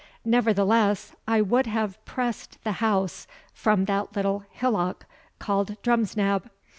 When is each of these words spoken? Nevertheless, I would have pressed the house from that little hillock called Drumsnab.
Nevertheless, 0.25 1.13
I 1.27 1.41
would 1.41 1.67
have 1.67 2.03
pressed 2.05 2.57
the 2.63 2.71
house 2.81 3.27
from 3.53 3.85
that 3.85 4.15
little 4.15 4.43
hillock 4.49 5.05
called 5.37 5.79
Drumsnab. 5.83 6.49